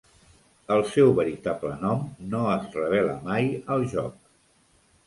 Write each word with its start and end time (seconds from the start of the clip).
El 0.75 0.79
seu 0.93 1.13
veritable 1.19 1.75
nom 1.83 2.01
no 2.33 2.43
es 2.55 2.67
revela 2.81 3.15
mai 3.31 3.55
al 3.79 3.89
joc. 3.95 4.19